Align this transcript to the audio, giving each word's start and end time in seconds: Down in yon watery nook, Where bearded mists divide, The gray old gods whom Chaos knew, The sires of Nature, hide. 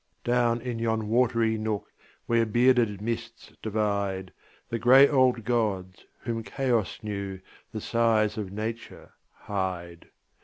Down 0.23 0.61
in 0.61 0.79
yon 0.79 1.09
watery 1.09 1.59
nook, 1.59 1.93
Where 2.25 2.47
bearded 2.47 3.01
mists 3.03 3.53
divide, 3.61 4.33
The 4.69 4.79
gray 4.79 5.07
old 5.07 5.43
gods 5.43 6.05
whom 6.21 6.41
Chaos 6.41 6.97
knew, 7.03 7.39
The 7.71 7.81
sires 7.81 8.35
of 8.35 8.51
Nature, 8.51 9.11
hide. 9.31 10.07